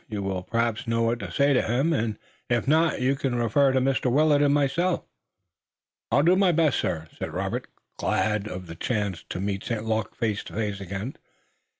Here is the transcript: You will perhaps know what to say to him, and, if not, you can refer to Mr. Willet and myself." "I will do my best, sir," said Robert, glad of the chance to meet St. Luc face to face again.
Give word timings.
You 0.09 0.23
will 0.23 0.41
perhaps 0.41 0.87
know 0.87 1.03
what 1.03 1.19
to 1.19 1.31
say 1.31 1.53
to 1.53 1.61
him, 1.61 1.93
and, 1.93 2.17
if 2.49 2.67
not, 2.67 3.01
you 3.01 3.15
can 3.15 3.35
refer 3.35 3.71
to 3.71 3.79
Mr. 3.79 4.11
Willet 4.11 4.41
and 4.41 4.51
myself." 4.51 5.03
"I 6.09 6.15
will 6.15 6.23
do 6.23 6.35
my 6.35 6.51
best, 6.51 6.79
sir," 6.79 7.07
said 7.19 7.31
Robert, 7.31 7.67
glad 7.97 8.47
of 8.47 8.65
the 8.65 8.73
chance 8.73 9.23
to 9.29 9.39
meet 9.39 9.63
St. 9.65 9.85
Luc 9.85 10.15
face 10.15 10.43
to 10.45 10.53
face 10.53 10.81
again. 10.81 11.17